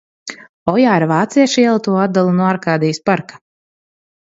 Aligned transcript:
Ojāra 0.71 1.09
Vācieša 1.11 1.61
iela 1.65 1.83
to 1.89 1.95
atdala 2.05 2.35
no 2.41 2.49
Arkādijas 2.55 3.03
parka. 3.13 3.41